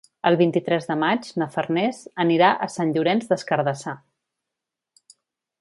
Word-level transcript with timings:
El 0.27 0.35
vint-i-tres 0.37 0.87
de 0.91 0.95
maig 1.01 1.27
na 1.41 1.47
Farners 1.57 2.01
anirà 2.25 2.49
a 2.55 2.71
Sant 2.79 2.97
Llorenç 2.97 3.31
des 3.35 3.47
Cardassar. 3.53 3.97